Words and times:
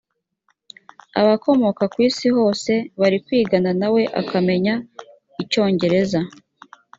abakomoka 1.21 1.83
ku 1.91 1.97
isi 2.07 2.27
hose 2.37 2.71
bari 2.99 3.17
kwigana 3.25 3.69
nawe 3.79 4.01
akamenya 4.21 4.73
icyongereza 5.41 6.19